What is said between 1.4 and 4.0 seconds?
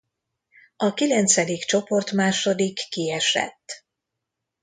csoportmásodik kiesett.